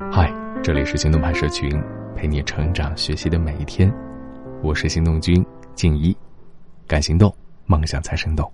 [0.00, 0.32] 嗨，
[0.62, 1.68] 这里是行动派社群，
[2.14, 3.92] 陪你成长学习的每一天。
[4.62, 6.16] 我是行动君静一，
[6.86, 7.34] 敢行动，
[7.66, 8.48] 梦想才生动。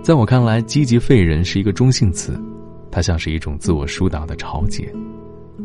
[0.00, 2.40] 在我看来，积极废人是一个中性词，
[2.88, 4.88] 它像是一种自我疏导的潮解。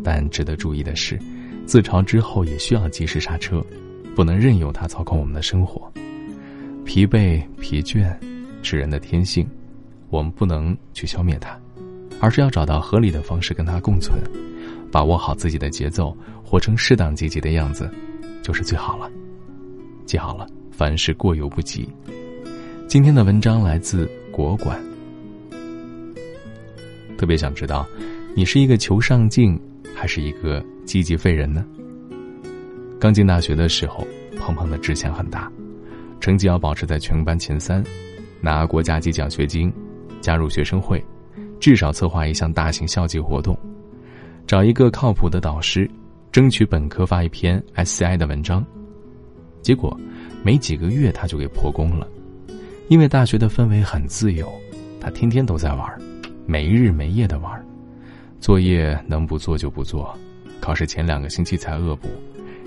[0.04, 1.20] 但值得注意的是，
[1.68, 3.64] 自嘲之后也需要及时刹车，
[4.16, 5.92] 不能任由它操控我们的生活。
[6.84, 8.12] 疲惫、疲倦
[8.64, 9.48] 是人的天性，
[10.10, 11.56] 我们不能去消灭它，
[12.20, 14.20] 而是要找到合理的方式跟它共存，
[14.92, 17.90] 把握好自己的节奏，活成适当积极的样子，
[18.42, 19.12] 就是最好了。
[20.06, 21.90] 记好了，凡事过犹不及。
[22.88, 24.80] 今天的文章来自国馆，
[27.18, 27.86] 特别想知道，
[28.36, 29.60] 你是一个求上进，
[29.96, 31.66] 还是一个积极废人呢？
[33.00, 34.08] 刚进大学的时候，
[34.40, 35.52] 鹏鹏的志向很大。
[36.22, 37.84] 成绩要保持在全班前三，
[38.42, 39.72] 拿国家级奖学金，
[40.22, 41.04] 加入学生会，
[41.60, 43.58] 至少策划一项大型校际活动，
[44.46, 45.90] 找一个靠谱的导师，
[46.32, 48.66] 争取本科发一篇 SCI 的文章。
[49.62, 49.98] 结果，
[50.44, 52.08] 没几个月他就给破功了，
[52.88, 54.52] 因为大学的氛围很自由，
[55.02, 55.92] 他天天都在玩，
[56.46, 57.66] 没日没夜的玩，
[58.40, 60.16] 作业能不做就不做，
[60.62, 62.10] 考试前两个星期才恶补，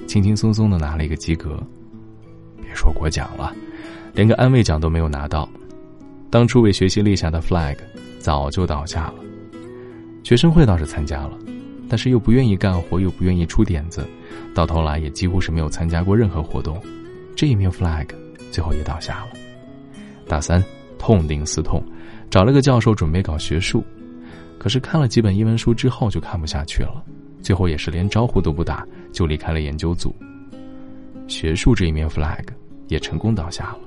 [0.08, 1.62] 轻轻松松的拿了一个及格。
[2.61, 3.55] 别说国奖了，
[4.12, 5.48] 连个安慰奖都没有拿到。
[6.30, 7.77] 当初为学习立下的 flag，
[8.19, 9.14] 早就倒下了。
[10.22, 11.38] 学生会倒是参加了，
[11.88, 14.06] 但是又不愿意干活，又不愿意出点子，
[14.55, 16.78] 到头来也几乎是没有参加过任何活动。
[17.34, 18.06] 这一面 flag
[18.50, 19.28] 最后也倒下了。
[20.27, 20.62] 大三
[20.98, 21.83] 痛定思痛，
[22.28, 23.83] 找了个教授准备搞学术，
[24.58, 27.02] 可是看了几本英文书之后就看不下去了，
[27.41, 30.14] 最后也是连招呼都不打就离开了研究组。
[31.27, 32.44] 学术这一面 flag
[32.89, 33.78] 也成功倒下了。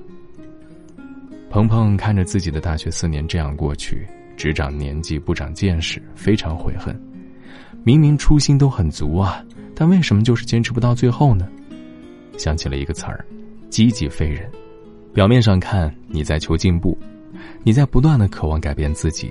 [1.50, 6.98] 鹏鹏看着自己的大学四年这样过去，只长年纪不长见识，非常悔恨。
[7.84, 9.44] 明明初心都很足啊，
[9.74, 11.48] 但为什么就是坚持不到最后呢？
[12.38, 13.24] 想起了一个词儿：
[13.68, 14.50] 积极废人。
[15.12, 16.96] 表面上看你在求进步，
[17.62, 19.30] 你在不断的渴望改变自己，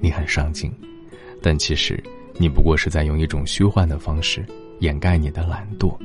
[0.00, 0.70] 你很上进，
[1.40, 2.02] 但其实
[2.36, 4.44] 你不过是在用一种虚幻的方式
[4.80, 5.96] 掩盖你的懒惰。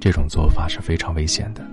[0.00, 1.64] 这种做法是非常危险的，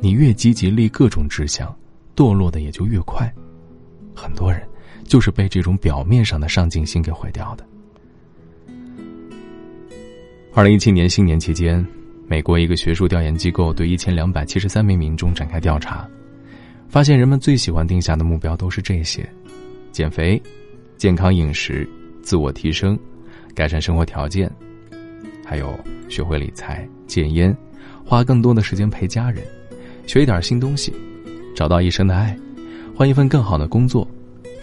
[0.00, 1.76] 你越积极立各种志向，
[2.14, 3.28] 堕落的也就越快。
[4.14, 4.62] 很多人
[5.04, 7.64] 就是被这种表面上的上进心给毁掉的。
[10.52, 11.84] 二零一七年新年期间，
[12.26, 16.08] 美国一个学术调研机构对一千两百七十三名民众展开调查，
[16.88, 19.28] 发现人们最喜欢定下的目标都是这些：
[19.92, 20.40] 减肥、
[20.96, 21.88] 健康饮食、
[22.22, 22.98] 自我提升、
[23.54, 24.50] 改善生活条件，
[25.44, 25.78] 还有
[26.08, 26.88] 学会理财。
[27.06, 27.54] 戒烟，
[28.02, 29.44] 花更多的时间陪家人，
[30.06, 30.92] 学一点新东西，
[31.54, 32.36] 找到一生的爱，
[32.96, 34.08] 换一份更好的工作，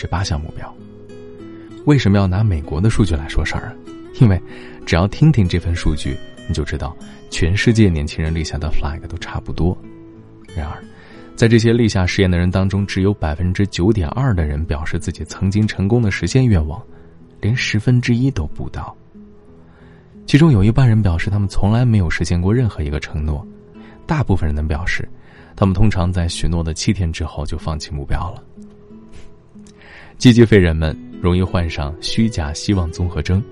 [0.02, 0.76] 这八项目标。
[1.86, 3.74] 为什么要拿美国的数据来说事儿啊？
[4.20, 4.42] 因为
[4.84, 6.18] 只要听听这份数据，
[6.48, 6.98] 你就知道
[7.30, 9.78] 全世界年轻人立下的 flag 都差不多。
[10.56, 10.84] 然而，
[11.36, 16.82] 在这些立下誓言的人当中，只有百分之九点二的人表示自己曾经成功的实现愿望，
[17.40, 18.98] 连十分之一都不到。
[20.26, 23.40] 其中有一半人表示，他们从来没有实现过任何一个承诺；
[24.08, 25.08] 大部分人能表示，
[25.56, 28.44] 他们通常在许诺的七天之后就放弃目标了。
[30.22, 33.44] 积极废人们容易患上虚假希望综合征。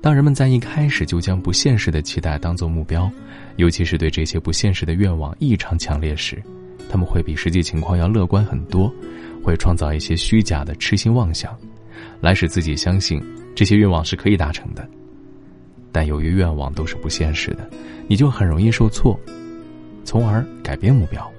[0.00, 3.12] 当人们在一开始就将不现实的期待当做目标，
[3.56, 6.42] 尤其是对这些不现实的愿望异常强烈时，
[6.88, 8.90] 他们会比实际情况要乐观很多，
[9.44, 11.54] 会创造一些虚假的痴心妄想，
[12.22, 13.22] 来使自己相信
[13.54, 14.88] 这些愿望是可以达成的。
[15.92, 17.68] 但由于愿望都是不现实的，
[18.06, 19.20] 你就很容易受挫，
[20.04, 21.30] 从而改变目标。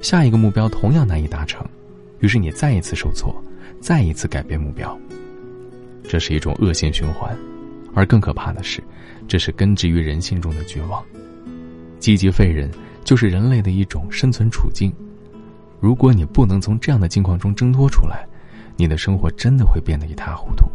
[0.00, 1.66] 下一个目标同样难以达成，
[2.20, 3.34] 于是你再一次受挫，
[3.80, 4.98] 再一次改变目标。
[6.08, 7.36] 这是一种恶性循环，
[7.94, 8.82] 而更可怕的是，
[9.26, 11.04] 这是根植于人性中的绝望。
[11.98, 12.70] 积极废人
[13.04, 14.92] 就是人类的一种生存处境。
[15.80, 18.26] 如果你不能从这样的境况中挣脱出来，
[18.76, 20.66] 你的生活真的会变得一塌糊涂。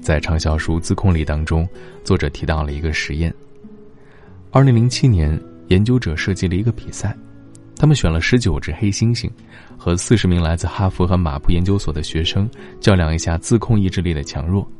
[0.00, 1.68] 在畅销书《自控力》当中，
[2.02, 3.32] 作者提到了一个实验。
[4.50, 7.14] 二零零七年，研究者设计了一个比赛，
[7.80, 9.26] 他们选了十九只黑猩猩，
[9.78, 12.46] 和四十名来自哈佛和马普研究所的学生
[12.78, 14.70] 较量一下自控意志力的强弱。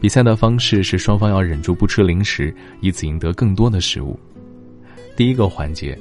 [0.00, 4.16] 比赛的方式是双方要忍住不吃零食，以此赢得更多的食物。
[5.16, 5.98] 第一个环节，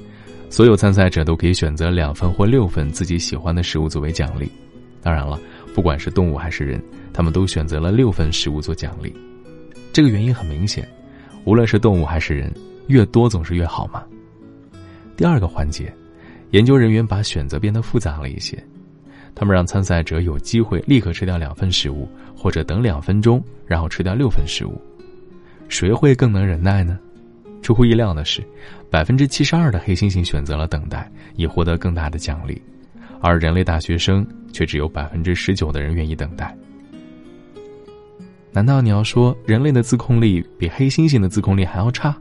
[0.51, 4.47] 所有参赛者都可以选择两份或六份自己喜欢的食物作为奖励。
[5.01, 5.39] 当然了，
[5.73, 6.79] 不管是动物还是人。
[7.11, 9.11] 他们都选择了六份食物做奖励，
[9.91, 10.87] 这个原因很明显，
[11.43, 12.53] 无论是动物还是人，
[12.85, 14.03] 越多总是越好嘛。
[15.17, 15.91] 第二个环节，
[16.51, 18.57] 研究人员把选择变得复杂了一些，
[19.35, 24.81] 他们让参赛者有机会立刻吃掉两份食物，或者等两分钟，然后吃掉六份食物。
[25.67, 26.97] 谁会更能忍耐呢？
[27.61, 28.41] 出乎意料的是，
[28.89, 32.59] 百分之七十二的黑猩猩选择了等待，以获得更大的奖励，
[33.21, 36.55] 而人类大学生却只有百分之十九的人愿意等待。
[38.51, 42.17] 难道你要说人类的自控力比黑猩猩的自控力还要差？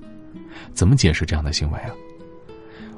[0.74, 1.90] 怎么解释这样的行为啊？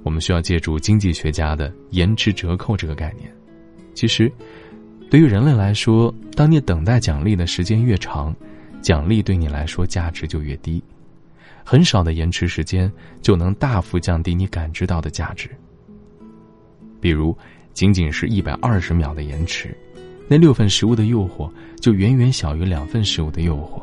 [0.03, 3.31] 我们需要借助经济学家的延迟折扣这个概念。
[3.95, 4.31] 其实，
[5.11, 8.35] 对于人类来说，当你等待奖励的时间越长，
[8.81, 10.83] 奖励对你来说价值就越低。
[11.65, 15.51] 很少的延迟时间就能大幅降低你感知到的价值。
[17.01, 17.37] 比如，
[17.73, 19.77] 仅仅是一百二十秒的延迟，
[20.29, 21.51] 那六份食物的诱惑
[21.81, 23.83] 就远远小于两份食物的诱惑。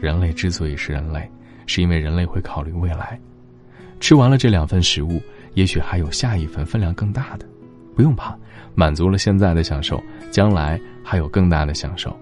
[0.00, 1.28] 人类之所以是人类，
[1.66, 3.18] 是因为人类会考虑未来。
[4.04, 5.18] 吃完了这两份食物，
[5.54, 7.46] 也许还有下一份分量更大的。
[7.96, 8.36] 不用怕，
[8.74, 9.98] 满足了现在的享受，
[10.30, 12.14] 将来还有更大的享受。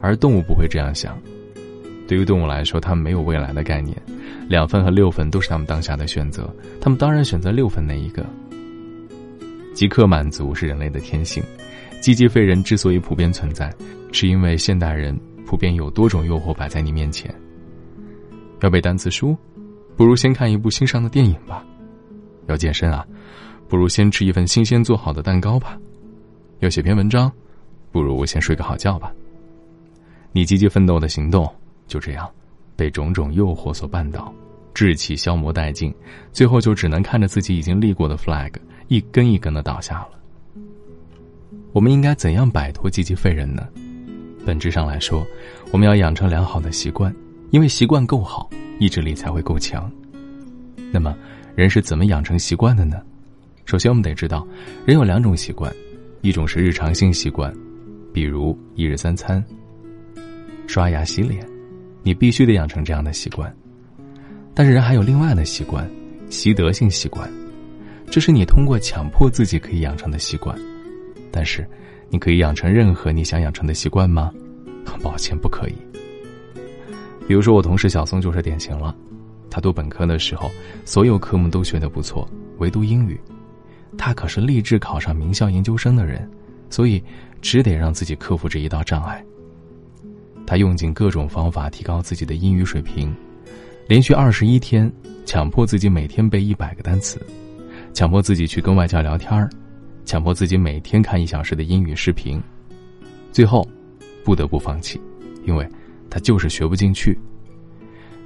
[0.00, 1.18] 而动物不会这样想，
[2.06, 4.00] 对于动物来说，它们没有未来的概念，
[4.48, 6.48] 两份和六份都是他们当下的选择，
[6.80, 8.24] 他们当然选择六份那一个。
[9.74, 11.42] 即刻满足是人类的天性，
[12.00, 13.68] 积极废人之所以普遍存在，
[14.12, 17.34] 是因为现代人普遍有多种诱惑摆在你面前。
[18.60, 19.34] 要背单词书，
[20.00, 21.62] 不如先看一部欣赏的电影吧；
[22.46, 23.06] 要健身啊。
[23.68, 25.78] 不如先吃一份新鲜做好的蛋糕吧，
[26.60, 27.30] 要写篇文章，
[27.92, 29.12] 不如先睡个好觉吧。
[30.32, 31.46] 你积极奋斗的行动
[31.86, 32.26] 就这样，
[32.76, 34.32] 被种种诱惑所绊倒，
[34.72, 35.94] 志气消磨殆尽，
[36.32, 38.54] 最后就只能看着自己已经立过的 flag
[38.88, 40.12] 一根一根的倒下了。
[41.72, 43.68] 我们应该怎样摆脱积极废人呢？
[44.46, 45.26] 本质上来说，
[45.70, 47.14] 我们要养成良好的习惯，
[47.50, 48.48] 因为习惯够好，
[48.80, 49.88] 意志力才会够强。
[50.90, 51.14] 那么，
[51.54, 53.00] 人是怎么养成习惯的呢？
[53.66, 54.44] 首先，我们得知道，
[54.84, 55.72] 人有两种习惯，
[56.22, 57.54] 一种是日常性习惯，
[58.12, 59.44] 比如一日三餐、
[60.66, 61.46] 刷牙洗脸，
[62.02, 63.54] 你必须得养成这样的习惯。
[64.54, 65.88] 但是，人还有另外的习惯，
[66.30, 67.30] 习得性习惯，
[68.10, 70.58] 这是你通过强迫自己可以养成的习惯。
[71.30, 71.64] 但是，
[72.08, 74.32] 你可以养成任何你想养成的习惯吗？
[74.84, 75.74] 很 抱歉，不可以。
[77.30, 78.92] 比如说，我同事小松就是典型了，
[79.48, 80.50] 他读本科的时候，
[80.84, 82.28] 所有科目都学得不错，
[82.58, 83.16] 唯独英语。
[83.96, 86.28] 他可是立志考上名校研究生的人，
[86.70, 87.00] 所以
[87.40, 89.24] 只得让自己克服这一道障碍。
[90.44, 93.14] 他用尽各种方法提高自己的英语水平，
[93.86, 94.92] 连续二十一天
[95.24, 97.24] 强迫自己每天背一百个单词，
[97.94, 99.48] 强迫自己去跟外教聊天儿，
[100.04, 102.42] 强迫自己每天看一小时的英语视频，
[103.30, 103.64] 最后
[104.24, 105.00] 不得不放弃，
[105.46, 105.64] 因为
[106.10, 107.16] 他就是学不进去。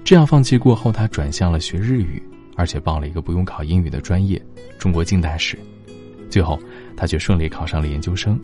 [0.03, 2.23] 这样放弃过后，他转向了学日语。
[2.57, 4.41] 而且报了一个不用考英语的专业——
[4.79, 5.59] 中国近代史，
[6.31, 6.57] 最后
[6.97, 8.39] 他却顺利考上了研究生。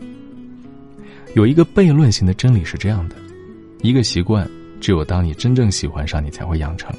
[1.33, 3.15] 有一个悖论性的真理是这样的：
[3.81, 4.45] 一个习惯
[4.81, 6.93] 只有当你真正喜欢上，你才会养成，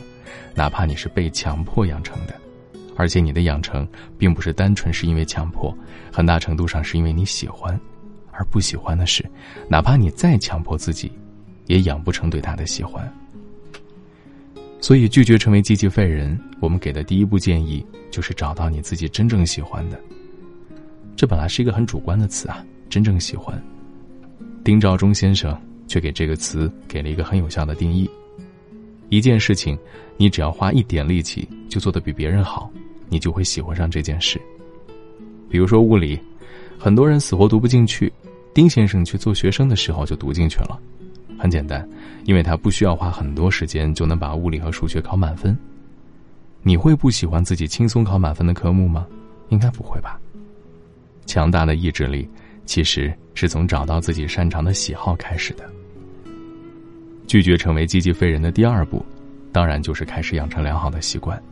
[0.55, 2.35] 哪怕你是被强迫养成的。
[2.97, 3.87] 而且你的养成
[4.17, 5.77] 并不是单纯是因为强迫，
[6.11, 7.79] 很大程度上是因为你喜欢。
[8.31, 9.23] 而不喜欢的是，
[9.69, 11.12] 哪怕你再强迫自己，
[11.73, 13.11] 也养不成对他的喜欢。
[14.79, 19.99] 所以，拒绝成为积极废人，我们给的第一步建议就是找到你自己真正喜欢的。
[21.17, 23.59] 这本来是一个很主观的词啊，真正喜欢。
[24.63, 25.58] 丁肇中先生
[25.89, 28.11] 却给这个词给了一个很有效的定义：
[29.08, 29.79] 一件事情，
[30.19, 32.70] 你只要花一点力气就做得比别人好，
[33.08, 34.39] 你就会喜欢上这件事。
[35.49, 36.20] 比如说物理，
[36.79, 38.13] 很多人死活读不进去，
[38.53, 40.79] 丁先生去做学生的时候就读进去了。
[41.43, 41.84] 很简单，
[42.22, 45.58] 因为他不需要花很多时间就能把物理和数学考满分。
[46.63, 49.05] 你会不喜欢自己轻松考满分的科目吗？
[49.49, 50.20] 应该不会吧。
[51.27, 52.29] 强大的意志力
[52.65, 55.69] 其实是从找到自己擅长的喜好开始的。
[57.27, 59.05] 拒绝成为积极废人的第二步，
[59.51, 61.43] 当然就是开始养成良好的习惯。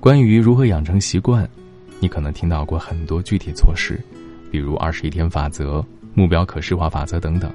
[0.00, 1.48] 关于如何养成习惯，
[2.00, 4.00] 你可能听到过很多具体措施，
[4.50, 7.54] 比如二十一天法则、目标可视化法则等等。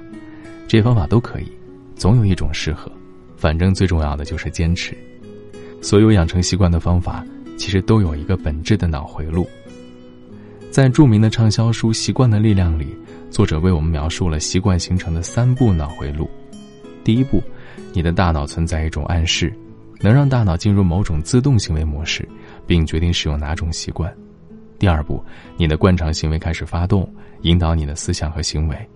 [0.72, 1.52] 这些方法都可以，
[1.96, 2.90] 总有一种适合。
[3.36, 4.96] 反正最重要的就是坚持。
[5.82, 7.22] 所有养成习惯的方法，
[7.58, 9.46] 其实都有一个本质的脑回路。
[10.70, 12.86] 在著名的畅销书《习惯的力量》里，
[13.30, 16.26] 作者为我们描述了习惯形成的三步脑回路。
[17.04, 17.42] 第一步，
[17.92, 19.52] 你的大脑存在一种暗示，
[20.00, 22.26] 能让大脑进入某种自动行为模式，
[22.66, 24.10] 并决定使用哪种习惯。
[24.78, 25.22] 第二步，
[25.58, 27.06] 你的惯常行为开始发动，
[27.42, 28.88] 引导你的思想和行为。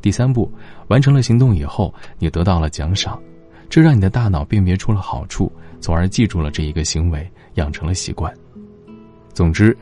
[0.00, 0.50] 第三步，
[0.88, 3.20] 完成了行动以后，你得到了奖赏，
[3.68, 5.50] 这让你的大脑辨别出了好处，
[5.80, 8.32] 从而记住了这一个行为，养成了习惯。
[9.32, 9.76] 总之，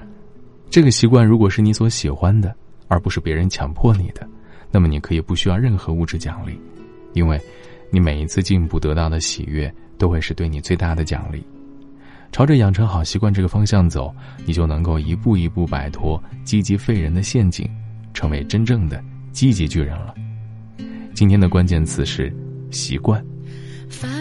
[0.70, 2.54] 这个习惯如果是你所喜欢的，
[2.88, 4.26] 而不是别人强迫你的，
[4.70, 6.58] 那么你可以不需要任何物质奖励，
[7.14, 7.40] 因为，
[7.90, 11.44] 你每一次进步得到的喜悦，都会是对你最大的奖励。
[12.32, 17.66] 朝着养成好习惯这个方向走，你就能够一步一步摆脱积极废人的陷阱，
[18.12, 19.02] 成为真正的
[19.36, 20.14] 积极巨人了。
[21.12, 22.34] 今天的关键词是
[22.70, 23.22] 习惯。
[23.90, 24.15] 发